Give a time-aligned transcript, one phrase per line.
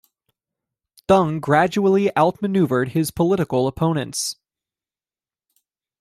[1.07, 4.35] Deng gradually outmaneuvered his political opponents.